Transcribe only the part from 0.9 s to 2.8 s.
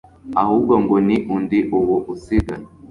ni undi ubu usigaye